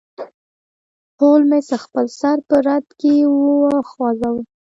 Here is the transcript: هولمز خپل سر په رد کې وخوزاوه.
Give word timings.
هولمز 1.19 1.69
خپل 1.83 2.05
سر 2.19 2.37
په 2.47 2.55
رد 2.67 2.87
کې 2.99 3.13
وخوزاوه. 3.39 4.41